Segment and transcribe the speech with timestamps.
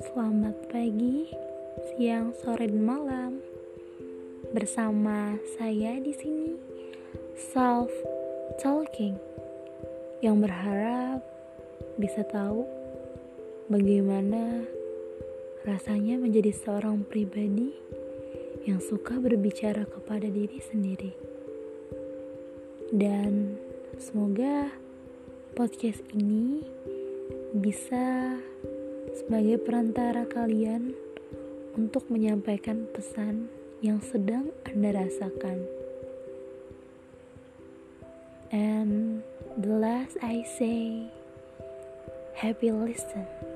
[0.00, 1.28] Selamat pagi,
[1.92, 3.44] siang, sore, dan malam.
[4.56, 6.56] Bersama saya di sini,
[7.36, 7.92] Self
[8.64, 9.20] Talking,
[10.24, 11.20] yang berharap
[12.00, 12.64] bisa tahu
[13.68, 14.64] bagaimana
[15.68, 17.76] rasanya menjadi seorang pribadi
[18.64, 21.12] yang suka berbicara kepada diri sendiri.
[22.88, 23.60] Dan
[24.00, 24.72] semoga
[25.52, 26.64] podcast ini
[27.52, 28.40] bisa
[29.20, 30.96] sebagai perantara kalian
[31.76, 33.52] untuk menyampaikan pesan
[33.84, 35.68] yang sedang Anda rasakan.
[38.48, 39.20] And
[39.60, 41.04] the last I say,
[42.32, 43.49] happy listen.